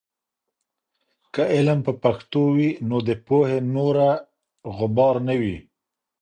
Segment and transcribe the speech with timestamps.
[1.33, 4.07] که علم په پښتو وي، نو د پوهې نوره
[4.77, 5.57] غبار نه وي.